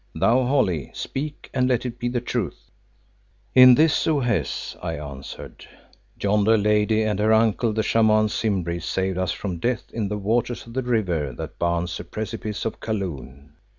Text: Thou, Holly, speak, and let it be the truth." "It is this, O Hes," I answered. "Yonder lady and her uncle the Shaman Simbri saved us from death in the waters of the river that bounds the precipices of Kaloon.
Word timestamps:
Thou, 0.15 0.43
Holly, 0.45 0.89
speak, 0.95 1.51
and 1.53 1.69
let 1.69 1.85
it 1.85 1.99
be 1.99 2.09
the 2.09 2.19
truth." 2.21 2.71
"It 3.53 3.69
is 3.69 3.75
this, 3.75 4.07
O 4.07 4.19
Hes," 4.21 4.75
I 4.81 4.97
answered. 4.97 5.67
"Yonder 6.19 6.57
lady 6.57 7.03
and 7.03 7.19
her 7.19 7.31
uncle 7.31 7.71
the 7.71 7.83
Shaman 7.83 8.27
Simbri 8.29 8.79
saved 8.81 9.19
us 9.19 9.31
from 9.31 9.59
death 9.59 9.83
in 9.93 10.07
the 10.07 10.17
waters 10.17 10.65
of 10.65 10.73
the 10.73 10.81
river 10.81 11.33
that 11.33 11.59
bounds 11.59 11.97
the 11.97 12.03
precipices 12.03 12.65
of 12.65 12.79
Kaloon. 12.79 13.51